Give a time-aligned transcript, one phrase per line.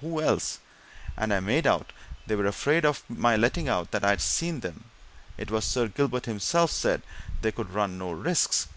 [0.00, 0.60] "Who else?
[1.14, 1.92] And I made out
[2.26, 4.84] they were afraid of my letting out that I'd seen them
[5.36, 7.02] it was Sir Gilbert himself said
[7.42, 8.68] they could run no risks."